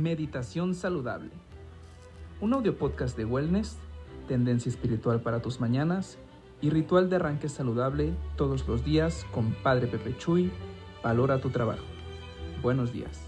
Meditación 0.00 0.74
Saludable. 0.74 1.28
Un 2.40 2.54
audio 2.54 2.78
podcast 2.78 3.18
de 3.18 3.26
wellness, 3.26 3.76
tendencia 4.28 4.70
espiritual 4.70 5.20
para 5.20 5.42
tus 5.42 5.60
mañanas 5.60 6.16
y 6.62 6.70
ritual 6.70 7.10
de 7.10 7.16
arranque 7.16 7.50
saludable 7.50 8.14
todos 8.36 8.66
los 8.66 8.82
días 8.82 9.26
con 9.30 9.52
Padre 9.62 9.88
Pepe 9.88 10.16
Chuy. 10.16 10.50
Valora 11.04 11.38
tu 11.38 11.50
trabajo. 11.50 11.84
Buenos 12.62 12.94
días. 12.94 13.20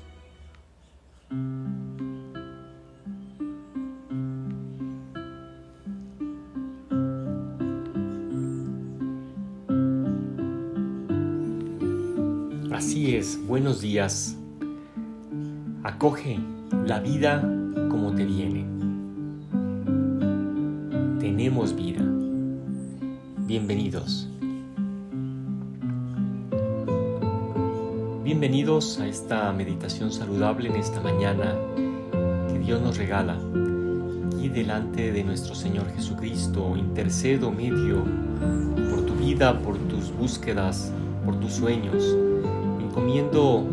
Así 12.73 13.15
es, 13.15 13.47
buenos 13.47 13.83
días. 13.83 14.39
Acoge 15.85 16.41
la 16.87 16.99
vida 17.01 17.41
como 17.89 18.13
te 18.15 18.25
viene. 18.25 18.67
Tenemos 21.21 21.75
vida. 21.75 22.03
Bienvenidos. 23.47 24.29
Bienvenidos 28.25 28.99
a 29.01 29.07
esta 29.07 29.53
meditación 29.53 30.11
saludable 30.11 30.69
en 30.69 30.77
esta 30.77 31.01
mañana 31.01 31.55
que 32.49 32.59
Dios 32.59 32.81
nos 32.81 32.97
regala. 32.99 33.39
Y 34.41 34.49
delante 34.49 35.13
de 35.13 35.23
nuestro 35.23 35.55
Señor 35.55 35.87
Jesucristo, 35.95 36.77
intercedo 36.77 37.53
medio 37.53 38.03
por 38.91 39.07
tu 39.07 39.15
vida, 39.15 39.59
por 39.61 39.77
tus 39.79 40.13
búsquedas, 40.17 40.93
por 41.25 41.39
tus 41.39 41.53
sueños 41.53 42.17
encomiendo 42.93 43.65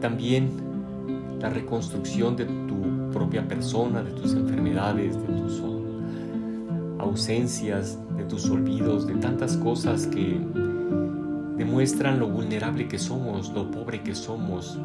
también 0.00 0.61
la 1.42 1.50
reconstrucción 1.50 2.36
de 2.36 2.44
tu 2.44 3.10
propia 3.12 3.46
persona, 3.46 4.02
de 4.02 4.12
tus 4.12 4.32
enfermedades, 4.34 5.20
de 5.20 5.26
tus 5.26 5.60
ausencias, 7.00 7.98
de 8.16 8.24
tus 8.24 8.48
olvidos, 8.48 9.08
de 9.08 9.14
tantas 9.16 9.56
cosas 9.56 10.06
que 10.06 10.40
demuestran 11.56 12.20
lo 12.20 12.28
vulnerable 12.28 12.86
que 12.86 12.98
somos, 12.98 13.52
lo 13.52 13.68
pobre 13.72 14.02
que 14.02 14.14
somos 14.14 14.78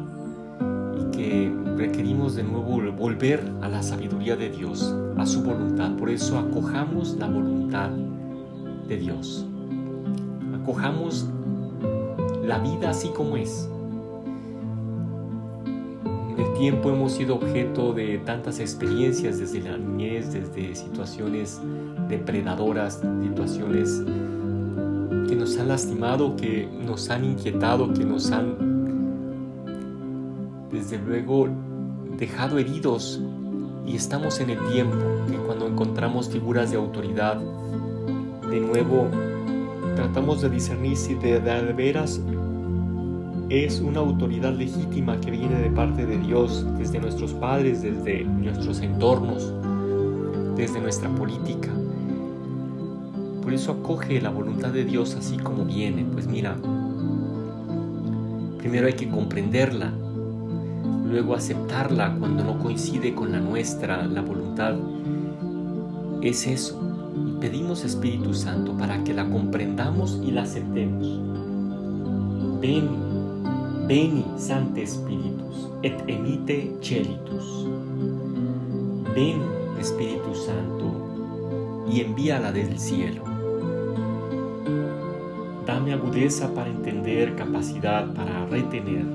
y 1.00 1.16
que 1.16 1.52
requerimos 1.76 2.34
de 2.34 2.42
nuevo 2.42 2.92
volver 2.92 3.40
a 3.62 3.68
la 3.68 3.80
sabiduría 3.80 4.34
de 4.34 4.50
Dios, 4.50 4.94
a 5.16 5.24
su 5.26 5.42
voluntad. 5.44 5.94
Por 5.96 6.10
eso 6.10 6.38
acojamos 6.38 7.16
la 7.18 7.28
voluntad 7.28 7.90
de 8.88 8.96
Dios. 8.96 9.46
Acojamos 10.60 11.26
la 12.44 12.58
vida 12.58 12.90
así 12.90 13.10
como 13.10 13.36
es. 13.36 13.68
El 16.38 16.54
tiempo 16.54 16.90
hemos 16.90 17.12
sido 17.12 17.34
objeto 17.34 17.92
de 17.92 18.18
tantas 18.18 18.60
experiencias 18.60 19.40
desde 19.40 19.60
la 19.60 19.76
niñez, 19.76 20.32
desde 20.32 20.72
situaciones 20.76 21.60
depredadoras, 22.08 23.02
situaciones 23.20 24.04
que 25.28 25.34
nos 25.34 25.58
han 25.58 25.66
lastimado, 25.66 26.36
que 26.36 26.68
nos 26.86 27.10
han 27.10 27.24
inquietado, 27.24 27.92
que 27.92 28.04
nos 28.04 28.30
han 28.30 28.68
desde 30.70 30.98
luego 30.98 31.48
dejado 32.16 32.58
heridos. 32.58 33.20
Y 33.84 33.96
estamos 33.96 34.38
en 34.38 34.50
el 34.50 34.58
tiempo 34.70 34.96
que 35.28 35.36
cuando 35.38 35.66
encontramos 35.66 36.28
figuras 36.28 36.70
de 36.70 36.76
autoridad, 36.76 37.40
de 38.48 38.60
nuevo 38.60 39.08
tratamos 39.96 40.42
de 40.42 40.50
discernir 40.50 40.96
si 40.96 41.14
de, 41.14 41.40
de 41.40 41.72
veras 41.72 42.20
es 43.50 43.80
una 43.80 44.00
autoridad 44.00 44.52
legítima 44.52 45.18
que 45.20 45.30
viene 45.30 45.58
de 45.60 45.70
parte 45.70 46.04
de 46.04 46.18
Dios, 46.18 46.66
desde 46.76 46.98
nuestros 46.98 47.32
padres, 47.32 47.80
desde 47.80 48.24
nuestros 48.24 48.80
entornos, 48.80 49.54
desde 50.54 50.80
nuestra 50.80 51.08
política. 51.14 51.70
Por 53.42 53.54
eso 53.54 53.72
acoge 53.72 54.20
la 54.20 54.28
voluntad 54.28 54.68
de 54.68 54.84
Dios 54.84 55.14
así 55.14 55.38
como 55.38 55.64
viene. 55.64 56.04
Pues 56.12 56.26
mira, 56.26 56.56
primero 58.58 58.86
hay 58.86 58.92
que 58.92 59.08
comprenderla, 59.08 59.94
luego 61.06 61.34
aceptarla 61.34 62.16
cuando 62.18 62.44
no 62.44 62.58
coincide 62.58 63.14
con 63.14 63.32
la 63.32 63.40
nuestra, 63.40 64.06
la 64.06 64.20
voluntad. 64.20 64.74
Es 66.20 66.46
eso. 66.46 66.78
Y 67.26 67.40
pedimos 67.40 67.82
Espíritu 67.82 68.34
Santo 68.34 68.76
para 68.76 69.02
que 69.04 69.14
la 69.14 69.24
comprendamos 69.24 70.20
y 70.22 70.32
la 70.32 70.42
aceptemos. 70.42 71.22
Ven 72.60 73.07
Veni, 73.88 74.22
Sancte 74.36 74.86
Spiritus, 74.86 75.70
et 75.82 75.96
emite 76.06 76.76
celitus. 76.82 77.66
Ven, 79.14 79.40
Espíritu 79.80 80.34
Santo, 80.34 81.86
y 81.90 82.02
envíala 82.02 82.52
del 82.52 82.78
cielo. 82.78 83.24
Dame 85.64 85.94
agudeza 85.94 86.54
para 86.54 86.68
entender, 86.68 87.34
capacidad 87.34 88.12
para 88.12 88.44
retener, 88.44 89.06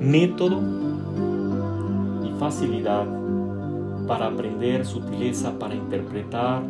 método 0.00 0.62
y 2.24 2.30
facilidad 2.40 3.06
para 4.06 4.28
aprender, 4.28 4.86
sutileza 4.86 5.58
para 5.58 5.74
interpretar, 5.74 6.62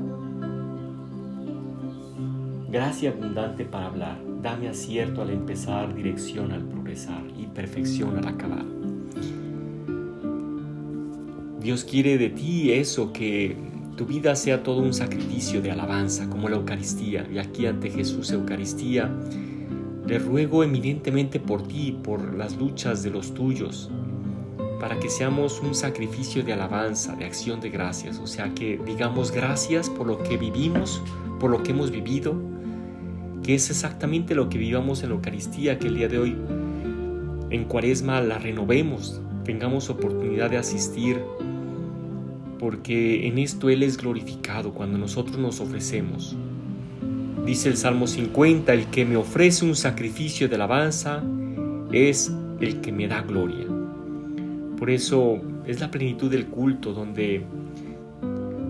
gracia 2.68 3.10
abundante 3.10 3.64
para 3.64 3.86
hablar 3.86 4.28
Dame 4.42 4.68
acierto 4.68 5.22
al 5.22 5.30
empezar, 5.30 5.92
dirección 5.94 6.52
al 6.52 6.62
progresar 6.62 7.22
perfección 7.54 8.16
al 8.18 8.28
acabar. 8.28 8.64
Dios 11.60 11.84
quiere 11.84 12.18
de 12.18 12.30
ti 12.30 12.72
eso, 12.72 13.12
que 13.12 13.56
tu 13.96 14.06
vida 14.06 14.36
sea 14.36 14.62
todo 14.62 14.80
un 14.80 14.94
sacrificio 14.94 15.60
de 15.60 15.72
alabanza, 15.72 16.30
como 16.30 16.48
la 16.48 16.56
Eucaristía. 16.56 17.28
Y 17.30 17.38
aquí 17.38 17.66
ante 17.66 17.90
Jesús 17.90 18.30
Eucaristía, 18.30 19.10
le 20.06 20.18
ruego 20.18 20.62
eminentemente 20.62 21.40
por 21.40 21.66
ti, 21.66 21.98
por 22.02 22.34
las 22.34 22.56
luchas 22.56 23.02
de 23.02 23.10
los 23.10 23.34
tuyos, 23.34 23.90
para 24.80 24.98
que 25.00 25.10
seamos 25.10 25.60
un 25.60 25.74
sacrificio 25.74 26.44
de 26.44 26.52
alabanza, 26.52 27.16
de 27.16 27.24
acción 27.24 27.60
de 27.60 27.70
gracias. 27.70 28.18
O 28.18 28.26
sea, 28.26 28.54
que 28.54 28.80
digamos 28.86 29.32
gracias 29.32 29.90
por 29.90 30.06
lo 30.06 30.22
que 30.22 30.38
vivimos, 30.38 31.02
por 31.40 31.50
lo 31.50 31.62
que 31.62 31.72
hemos 31.72 31.90
vivido, 31.90 32.34
que 33.42 33.56
es 33.56 33.68
exactamente 33.68 34.34
lo 34.34 34.48
que 34.48 34.58
vivamos 34.58 35.02
en 35.02 35.08
la 35.08 35.16
Eucaristía, 35.16 35.78
que 35.78 35.88
el 35.88 35.96
día 35.96 36.08
de 36.08 36.18
hoy 36.18 36.36
en 37.50 37.64
Cuaresma 37.64 38.20
la 38.20 38.38
renovemos, 38.38 39.20
tengamos 39.44 39.88
oportunidad 39.88 40.50
de 40.50 40.58
asistir, 40.58 41.20
porque 42.58 43.26
en 43.26 43.38
esto 43.38 43.70
Él 43.70 43.82
es 43.82 43.96
glorificado 43.96 44.72
cuando 44.72 44.98
nosotros 44.98 45.38
nos 45.38 45.60
ofrecemos. 45.60 46.36
Dice 47.46 47.70
el 47.70 47.76
Salmo 47.76 48.06
50, 48.06 48.72
el 48.74 48.86
que 48.86 49.06
me 49.06 49.16
ofrece 49.16 49.64
un 49.64 49.74
sacrificio 49.74 50.48
de 50.48 50.56
alabanza 50.56 51.22
es 51.92 52.30
el 52.60 52.80
que 52.80 52.92
me 52.92 53.08
da 53.08 53.22
gloria. 53.22 53.66
Por 54.78 54.90
eso 54.90 55.40
es 55.66 55.80
la 55.80 55.90
plenitud 55.90 56.30
del 56.30 56.46
culto 56.46 56.92
donde 56.92 57.44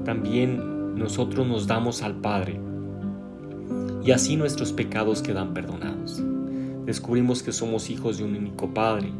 también 0.05 0.95
nosotros 0.95 1.47
nos 1.47 1.66
damos 1.66 2.03
al 2.03 2.15
Padre 2.15 2.60
y 4.05 4.12
así 4.12 4.37
nuestros 4.37 4.72
pecados 4.72 5.22
quedan 5.22 5.53
perdonados. 5.53 6.22
Descubrimos 6.88 7.43
que 7.43 7.53
somos 7.53 7.91
hijos 7.91 8.16
de 8.16 8.25
un 8.25 8.34
único 8.34 8.72
Padre, 8.72 9.12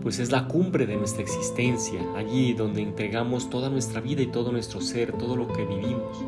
pues 0.00 0.20
es 0.20 0.30
la 0.30 0.46
cumbre 0.46 0.86
de 0.86 0.96
nuestra 0.96 1.24
existencia, 1.24 2.00
allí 2.16 2.52
donde 2.52 2.82
entregamos 2.82 3.50
toda 3.50 3.68
nuestra 3.68 4.00
vida 4.00 4.22
y 4.22 4.28
todo 4.28 4.52
nuestro 4.52 4.80
ser, 4.80 5.10
todo 5.18 5.34
lo 5.34 5.48
que 5.48 5.66
vivimos. 5.66 6.24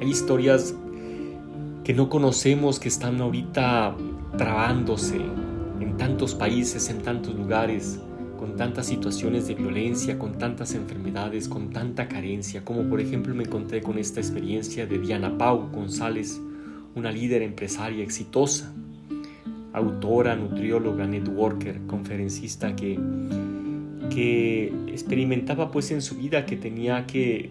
Hay 0.00 0.08
historias 0.08 0.74
que 1.84 1.92
no 1.92 2.08
conocemos 2.08 2.80
que 2.80 2.88
están 2.88 3.20
ahorita 3.20 3.94
trabándose 4.38 5.20
en 5.78 5.98
tantos 5.98 6.34
países, 6.34 6.88
en 6.88 7.02
tantos 7.02 7.34
lugares, 7.34 8.00
con 8.38 8.56
tantas 8.56 8.86
situaciones 8.86 9.46
de 9.46 9.56
violencia, 9.56 10.18
con 10.18 10.38
tantas 10.38 10.72
enfermedades, 10.72 11.50
con 11.50 11.68
tanta 11.68 12.08
carencia, 12.08 12.64
como 12.64 12.88
por 12.88 12.98
ejemplo 12.98 13.34
me 13.34 13.44
encontré 13.44 13.82
con 13.82 13.98
esta 13.98 14.20
experiencia 14.20 14.86
de 14.86 14.98
Diana 14.98 15.36
Pau 15.36 15.68
González, 15.70 16.40
una 16.94 17.12
líder 17.12 17.42
empresaria 17.42 18.02
exitosa, 18.02 18.72
autora, 19.78 20.36
nutrióloga, 20.36 21.06
networker, 21.06 21.80
conferencista 21.86 22.76
que, 22.76 22.98
que 24.10 24.72
experimentaba 24.88 25.70
pues 25.70 25.90
en 25.90 26.02
su 26.02 26.16
vida 26.16 26.46
que 26.46 26.56
tenía 26.56 27.06
que, 27.06 27.50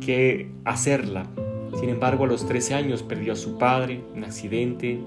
que 0.00 0.50
hacerla. 0.64 1.26
Sin 1.80 1.88
embargo, 1.88 2.24
a 2.24 2.26
los 2.28 2.46
13 2.46 2.74
años 2.74 3.02
perdió 3.02 3.32
a 3.32 3.36
su 3.36 3.58
padre, 3.58 4.00
un 4.14 4.24
accidente, 4.24 5.00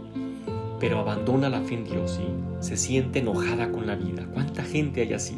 pero 0.80 1.00
abandona 1.00 1.50
la 1.50 1.62
fe 1.62 1.76
en 1.76 1.86
Dios 1.86 2.20
y 2.22 2.64
se 2.64 2.78
siente 2.78 3.20
enojada 3.20 3.72
con 3.72 3.88
la 3.88 3.96
vida. 3.96 4.28
¿Cuánta 4.34 4.64
gente 4.64 5.02
hay 5.02 5.14
así? 5.14 5.38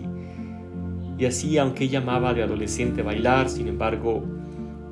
Y 1.17 1.25
así, 1.25 1.57
aunque 1.57 1.83
ella 1.85 1.99
amaba 1.99 2.33
de 2.33 2.43
adolescente 2.43 3.01
bailar, 3.01 3.49
sin 3.49 3.67
embargo, 3.67 4.23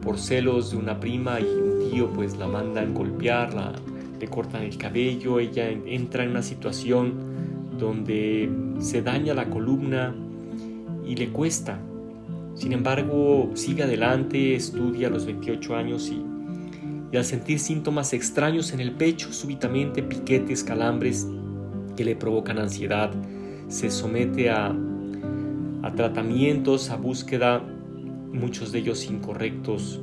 por 0.01 0.17
celos 0.17 0.71
de 0.71 0.77
una 0.77 0.99
prima 0.99 1.39
y 1.39 1.45
un 1.45 1.89
tío, 1.89 2.09
pues 2.11 2.37
la 2.37 2.47
mandan 2.47 2.93
golpearla, 2.93 3.73
le 4.19 4.27
cortan 4.27 4.63
el 4.63 4.77
cabello, 4.77 5.39
ella 5.39 5.69
entra 5.69 6.23
en 6.23 6.31
una 6.31 6.41
situación 6.41 7.13
donde 7.77 8.49
se 8.79 9.01
daña 9.01 9.33
la 9.33 9.49
columna 9.49 10.15
y 11.05 11.15
le 11.15 11.29
cuesta. 11.29 11.79
Sin 12.55 12.73
embargo, 12.73 13.51
sigue 13.53 13.83
adelante, 13.83 14.55
estudia 14.55 15.07
a 15.07 15.11
los 15.11 15.25
28 15.25 15.75
años 15.75 16.11
y, 16.11 17.15
al 17.15 17.23
sentir 17.23 17.59
síntomas 17.59 18.13
extraños 18.13 18.73
en 18.73 18.79
el 18.79 18.91
pecho, 18.91 19.31
súbitamente 19.31 20.03
piquetes, 20.03 20.63
calambres 20.63 21.27
que 21.95 22.03
le 22.03 22.15
provocan 22.15 22.59
ansiedad, 22.59 23.11
se 23.69 23.89
somete 23.89 24.49
a, 24.49 24.75
a 25.83 25.95
tratamientos, 25.95 26.89
a 26.89 26.95
búsqueda, 26.97 27.63
muchos 28.33 28.71
de 28.71 28.79
ellos 28.79 29.05
incorrectos. 29.05 29.99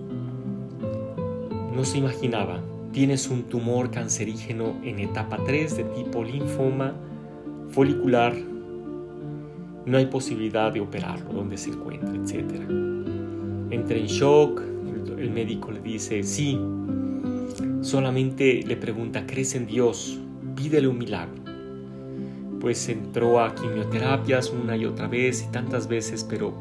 No 1.74 1.84
se 1.84 1.98
imaginaba, 1.98 2.60
tienes 2.94 3.28
un 3.28 3.42
tumor 3.42 3.90
cancerígeno 3.90 4.76
en 4.82 5.00
etapa 5.00 5.36
3 5.44 5.76
de 5.76 5.84
tipo 5.84 6.24
linfoma 6.24 6.94
folicular, 7.70 8.34
no 9.84 9.98
hay 9.98 10.06
posibilidad 10.06 10.72
de 10.72 10.80
operarlo 10.80 11.32
donde 11.32 11.58
se 11.58 11.70
encuentra, 11.70 12.14
etc. 12.14 12.62
Entra 13.70 13.98
en 13.98 14.06
shock, 14.06 14.62
el 15.18 15.30
médico 15.30 15.72
le 15.72 15.80
dice 15.80 16.22
sí, 16.22 16.58
solamente 17.82 18.62
le 18.66 18.76
pregunta, 18.76 19.26
¿crees 19.26 19.54
en 19.56 19.66
Dios? 19.66 20.18
Pídele 20.54 20.88
un 20.88 20.98
milagro 20.98 21.44
pues 22.64 22.88
entró 22.88 23.40
a 23.40 23.54
quimioterapias 23.54 24.48
una 24.48 24.74
y 24.74 24.86
otra 24.86 25.06
vez 25.06 25.44
y 25.46 25.52
tantas 25.52 25.86
veces, 25.86 26.24
pero 26.24 26.54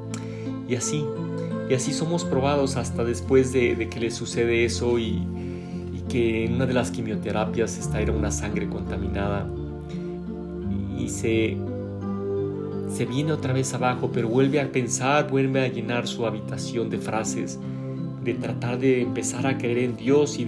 y 0.68 0.76
así, 0.76 1.06
y 1.70 1.74
así 1.74 1.94
somos 1.94 2.26
probados 2.26 2.76
hasta 2.76 3.06
después 3.06 3.54
de, 3.54 3.88
que 3.90 4.02
le 4.02 4.12
sucede 4.12 4.66
eso 4.66 5.00
y, 5.00 5.26
que 6.14 6.46
en 6.46 6.54
una 6.54 6.68
de 6.68 6.76
las 6.76 6.92
quimioterapias 6.92 7.80
esta 7.80 8.00
era 8.00 8.12
una 8.12 8.30
sangre 8.30 8.70
contaminada 8.70 9.48
y 10.96 11.10
se, 11.10 11.58
se 12.88 13.06
viene 13.08 13.32
otra 13.32 13.52
vez 13.52 13.74
abajo, 13.74 14.12
pero 14.14 14.30
vuelve 14.30 14.62
a 14.62 14.72
pensar, 14.72 15.28
vuelve 15.28 15.66
a 15.66 15.68
llenar 15.70 16.08
su 16.08 16.28
habitación 16.28 16.92
de 16.92 17.00
frases, 17.00 17.60
de 18.24 18.36
tratar 18.36 18.78
de 18.78 19.02
empezar 19.02 19.48
a 19.48 19.58
creer 19.58 19.80
en 19.80 19.98
Dios 19.98 20.38
y, 20.38 20.48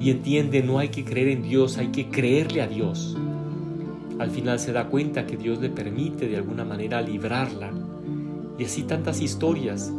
y 0.00 0.10
entiende, 0.10 0.64
no 0.64 0.80
hay 0.80 0.88
que 0.88 1.04
creer 1.04 1.28
en 1.28 1.42
Dios, 1.44 1.78
hay 1.78 1.92
que 1.92 2.08
creerle 2.08 2.60
a 2.60 2.66
Dios. 2.66 3.16
Al 4.18 4.32
final 4.32 4.58
se 4.58 4.72
da 4.72 4.88
cuenta 4.88 5.28
que 5.28 5.36
Dios 5.36 5.60
le 5.60 5.70
permite 5.70 6.26
de 6.26 6.38
alguna 6.38 6.64
manera 6.64 7.00
librarla. 7.02 7.70
Y 8.58 8.64
así 8.64 8.82
tantas 8.82 9.20
historias. 9.20 9.92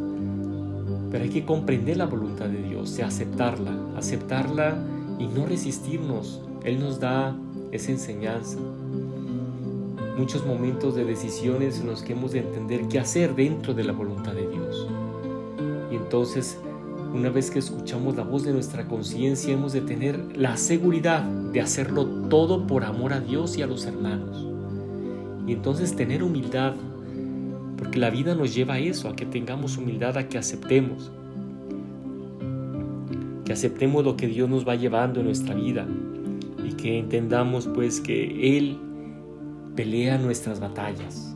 Pero 1.11 1.23
hay 1.23 1.29
que 1.29 1.45
comprender 1.45 1.97
la 1.97 2.05
voluntad 2.05 2.47
de 2.47 2.61
Dios, 2.61 2.97
y 2.99 3.01
aceptarla, 3.01 3.71
aceptarla 3.95 4.77
y 5.19 5.27
no 5.27 5.45
resistirnos. 5.45 6.41
Él 6.63 6.79
nos 6.79 6.99
da 6.99 7.35
esa 7.71 7.91
enseñanza. 7.91 8.57
Muchos 10.17 10.45
momentos 10.45 10.95
de 10.95 11.05
decisiones 11.05 11.79
en 11.79 11.87
los 11.87 12.01
que 12.01 12.13
hemos 12.13 12.31
de 12.31 12.39
entender 12.39 12.87
qué 12.87 12.99
hacer 12.99 13.35
dentro 13.35 13.73
de 13.73 13.83
la 13.83 13.93
voluntad 13.93 14.33
de 14.33 14.47
Dios. 14.47 14.87
Y 15.91 15.95
entonces 15.95 16.57
una 17.13 17.29
vez 17.29 17.49
que 17.49 17.59
escuchamos 17.59 18.15
la 18.15 18.23
voz 18.23 18.43
de 18.43 18.51
nuestra 18.51 18.85
conciencia, 18.85 19.53
hemos 19.53 19.73
de 19.73 19.81
tener 19.81 20.37
la 20.37 20.57
seguridad 20.57 21.23
de 21.23 21.61
hacerlo 21.61 22.05
todo 22.29 22.67
por 22.67 22.83
amor 22.83 23.13
a 23.13 23.19
Dios 23.19 23.57
y 23.57 23.61
a 23.61 23.67
los 23.67 23.85
hermanos. 23.85 24.45
Y 25.47 25.53
entonces 25.53 25.95
tener 25.95 26.21
humildad, 26.21 26.75
porque 27.77 27.99
la 27.99 28.09
vida 28.09 28.35
nos 28.35 28.53
lleva 28.53 28.75
a 28.75 28.79
eso, 28.79 29.07
a 29.07 29.15
que 29.15 29.25
tengamos 29.25 29.77
humildad, 29.77 30.17
a 30.17 30.27
que 30.27 30.37
aceptemos. 30.37 31.11
Que 33.45 33.53
aceptemos 33.53 34.03
lo 34.03 34.17
que 34.17 34.27
Dios 34.27 34.49
nos 34.49 34.67
va 34.67 34.75
llevando 34.75 35.19
en 35.19 35.27
nuestra 35.27 35.53
vida 35.53 35.87
y 36.65 36.73
que 36.73 36.97
entendamos 36.97 37.67
pues 37.67 38.01
que 38.01 38.57
Él 38.57 38.77
pelea 39.75 40.17
nuestras 40.17 40.59
batallas. 40.59 41.35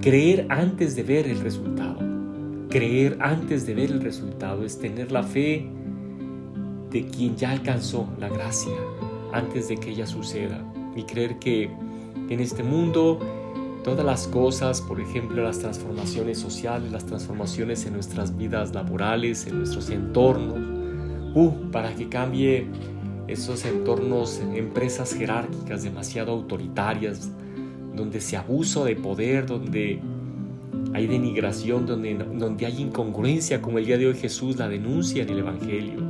Creer 0.00 0.46
antes 0.50 0.94
de 0.94 1.02
ver 1.02 1.26
el 1.26 1.40
resultado. 1.40 1.98
Creer 2.70 3.18
antes 3.20 3.66
de 3.66 3.74
ver 3.74 3.90
el 3.90 4.00
resultado 4.00 4.64
es 4.64 4.78
tener 4.78 5.10
la 5.10 5.24
fe 5.24 5.68
de 6.90 7.06
quien 7.06 7.36
ya 7.36 7.50
alcanzó 7.50 8.08
la 8.20 8.28
gracia 8.28 8.72
antes 9.32 9.68
de 9.68 9.76
que 9.76 9.90
ella 9.90 10.06
suceda 10.06 10.62
y 10.94 11.02
creer 11.02 11.38
que 11.38 11.70
en 12.28 12.40
este 12.40 12.62
mundo 12.62 13.18
todas 13.86 14.04
las 14.04 14.26
cosas, 14.26 14.80
por 14.80 15.00
ejemplo 15.00 15.44
las 15.44 15.60
transformaciones 15.60 16.40
sociales, 16.40 16.90
las 16.90 17.06
transformaciones 17.06 17.86
en 17.86 17.92
nuestras 17.92 18.36
vidas 18.36 18.74
laborales, 18.74 19.46
en 19.46 19.58
nuestros 19.58 19.90
entornos, 19.90 20.58
uh, 21.36 21.70
para 21.70 21.94
que 21.94 22.08
cambie 22.08 22.66
esos 23.28 23.64
entornos, 23.64 24.42
empresas 24.56 25.14
jerárquicas 25.14 25.84
demasiado 25.84 26.32
autoritarias, 26.32 27.30
donde 27.94 28.20
se 28.20 28.36
abuso 28.36 28.84
de 28.84 28.96
poder, 28.96 29.46
donde 29.46 30.00
hay 30.92 31.06
denigración, 31.06 31.86
donde, 31.86 32.14
donde 32.14 32.66
hay 32.66 32.82
incongruencia, 32.82 33.62
como 33.62 33.78
el 33.78 33.86
día 33.86 33.98
de 33.98 34.08
hoy 34.08 34.16
Jesús 34.16 34.56
la 34.56 34.68
denuncia 34.68 35.22
en 35.22 35.30
el 35.30 35.38
Evangelio. 35.38 36.02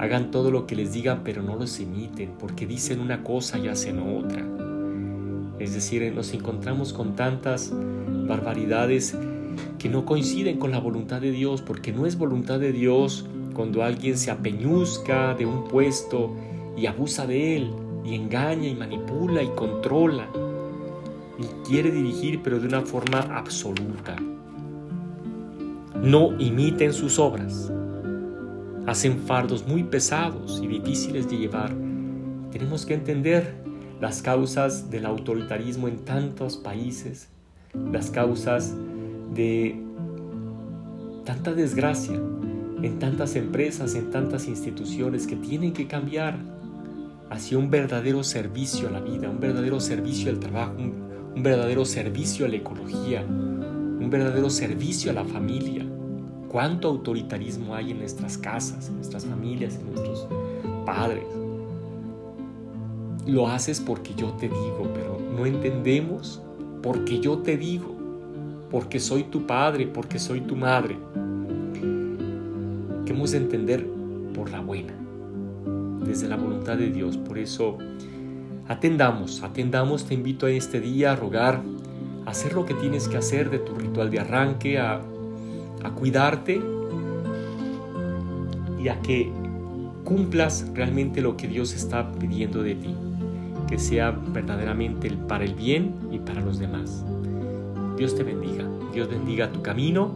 Hagan 0.00 0.32
todo 0.32 0.50
lo 0.50 0.66
que 0.66 0.74
les 0.74 0.92
digan, 0.92 1.20
pero 1.22 1.40
no 1.40 1.54
los 1.54 1.78
imiten, 1.78 2.32
porque 2.36 2.66
dicen 2.66 2.98
una 2.98 3.22
cosa 3.22 3.58
y 3.58 3.68
hacen 3.68 4.00
otra. 4.00 4.55
Es 5.58 5.74
decir, 5.74 6.12
nos 6.14 6.32
encontramos 6.32 6.92
con 6.92 7.16
tantas 7.16 7.72
barbaridades 8.26 9.16
que 9.78 9.88
no 9.88 10.04
coinciden 10.04 10.58
con 10.58 10.70
la 10.70 10.78
voluntad 10.78 11.20
de 11.20 11.32
Dios, 11.32 11.62
porque 11.62 11.92
no 11.92 12.06
es 12.06 12.18
voluntad 12.18 12.60
de 12.60 12.72
Dios 12.72 13.26
cuando 13.54 13.82
alguien 13.82 14.18
se 14.18 14.30
apeñuzca 14.30 15.34
de 15.34 15.46
un 15.46 15.64
puesto 15.64 16.34
y 16.76 16.86
abusa 16.86 17.26
de 17.26 17.56
él, 17.56 17.70
y 18.04 18.14
engaña 18.14 18.68
y 18.68 18.74
manipula 18.74 19.42
y 19.42 19.48
controla 19.48 20.28
y 21.38 21.68
quiere 21.68 21.90
dirigir 21.90 22.40
pero 22.42 22.58
de 22.60 22.68
una 22.68 22.82
forma 22.82 23.18
absoluta. 23.18 24.16
No 26.00 26.38
imiten 26.38 26.92
sus 26.92 27.18
obras. 27.18 27.72
Hacen 28.86 29.18
fardos 29.18 29.66
muy 29.66 29.82
pesados 29.82 30.60
y 30.62 30.68
difíciles 30.68 31.28
de 31.28 31.38
llevar. 31.38 31.74
Tenemos 32.52 32.86
que 32.86 32.94
entender 32.94 33.65
las 34.00 34.22
causas 34.22 34.90
del 34.90 35.06
autoritarismo 35.06 35.88
en 35.88 36.04
tantos 36.04 36.56
países, 36.56 37.28
las 37.92 38.10
causas 38.10 38.74
de 39.34 39.80
tanta 41.24 41.52
desgracia 41.52 42.20
en 42.82 42.98
tantas 42.98 43.36
empresas, 43.36 43.94
en 43.94 44.10
tantas 44.10 44.48
instituciones 44.48 45.26
que 45.26 45.36
tienen 45.36 45.72
que 45.72 45.86
cambiar 45.86 46.38
hacia 47.30 47.58
un 47.58 47.70
verdadero 47.70 48.22
servicio 48.22 48.88
a 48.88 48.92
la 48.92 49.00
vida, 49.00 49.28
un 49.28 49.40
verdadero 49.40 49.80
servicio 49.80 50.30
al 50.30 50.38
trabajo, 50.38 50.74
un 50.78 51.42
verdadero 51.42 51.84
servicio 51.84 52.46
a 52.46 52.48
la 52.48 52.56
ecología, 52.56 53.24
un 53.26 54.08
verdadero 54.10 54.50
servicio 54.50 55.10
a 55.10 55.14
la 55.14 55.24
familia. 55.24 55.84
¿Cuánto 56.48 56.88
autoritarismo 56.88 57.74
hay 57.74 57.90
en 57.90 57.98
nuestras 57.98 58.38
casas, 58.38 58.88
en 58.88 58.96
nuestras 58.96 59.26
familias, 59.26 59.76
en 59.76 59.86
nuestros 59.86 60.28
padres? 60.84 61.45
Lo 63.26 63.48
haces 63.48 63.80
porque 63.80 64.14
yo 64.14 64.32
te 64.32 64.48
digo, 64.48 64.90
pero 64.94 65.18
no 65.36 65.46
entendemos 65.46 66.40
porque 66.82 67.20
yo 67.20 67.38
te 67.38 67.56
digo, 67.56 67.96
porque 68.70 69.00
soy 69.00 69.24
tu 69.24 69.46
padre, 69.46 69.86
porque 69.86 70.18
soy 70.18 70.40
tu 70.40 70.56
madre. 70.56 70.96
Que 73.04 73.12
hemos 73.12 73.32
de 73.32 73.38
entender 73.38 73.86
por 74.34 74.50
la 74.50 74.60
buena, 74.60 74.94
desde 76.04 76.28
la 76.28 76.36
voluntad 76.36 76.76
de 76.76 76.90
Dios. 76.90 77.16
Por 77.16 77.38
eso 77.38 77.78
Atendamos, 78.68 79.44
atendamos, 79.44 80.06
te 80.06 80.14
invito 80.14 80.46
a 80.46 80.50
este 80.50 80.80
día 80.80 81.12
a 81.12 81.16
rogar, 81.16 81.62
a 82.24 82.30
hacer 82.30 82.52
lo 82.54 82.66
que 82.66 82.74
tienes 82.74 83.06
que 83.06 83.16
hacer 83.16 83.48
de 83.48 83.60
tu 83.60 83.76
ritual 83.76 84.10
de 84.10 84.18
arranque, 84.18 84.76
a, 84.80 85.00
a 85.84 85.90
cuidarte 85.90 86.60
y 88.82 88.88
a 88.88 89.00
que 89.02 89.30
cumplas 90.02 90.66
realmente 90.74 91.20
lo 91.20 91.36
que 91.36 91.46
Dios 91.46 91.74
está 91.74 92.10
pidiendo 92.10 92.64
de 92.64 92.74
ti, 92.74 92.92
que 93.66 93.78
sea 93.78 94.10
verdaderamente 94.10 95.10
para 95.10 95.44
el 95.44 95.54
bien 95.54 95.94
y 96.10 96.18
para 96.18 96.40
los 96.40 96.58
demás. 96.58 97.04
Dios 97.96 98.14
te 98.14 98.22
bendiga, 98.22 98.64
Dios 98.92 99.08
bendiga 99.08 99.50
tu 99.50 99.62
camino, 99.62 100.14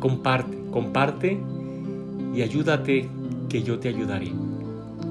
comparte, 0.00 0.58
comparte 0.70 1.40
y 2.34 2.42
ayúdate 2.42 3.08
que 3.48 3.62
yo 3.62 3.78
te 3.78 3.88
ayudaré. 3.88 4.32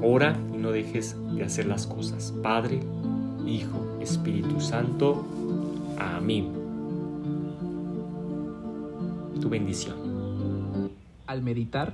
Ora 0.02 0.38
y 0.54 0.58
no 0.58 0.72
dejes 0.72 1.16
de 1.34 1.44
hacer 1.44 1.66
las 1.66 1.88
cosas. 1.88 2.34
Padre, 2.44 2.82
Hijo, 3.46 3.98
Espíritu 4.02 4.60
Santo. 4.60 5.26
Amén. 5.98 6.50
Tu 9.40 9.50
bendición. 9.50 9.96
Al 11.28 11.42
meditar, 11.42 11.94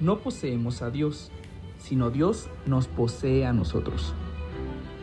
no 0.00 0.18
poseemos 0.18 0.82
a 0.82 0.90
Dios, 0.90 1.30
sino 1.78 2.10
Dios 2.10 2.48
nos 2.66 2.86
posee 2.86 3.46
a 3.46 3.52
nosotros. 3.52 4.14